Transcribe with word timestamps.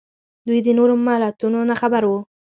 دوی 0.47 0.59
د 0.63 0.69
نورو 0.77 0.93
ملتونو 1.07 1.59
نه 1.69 1.75
خبر 1.81 2.03
وو 2.07 2.19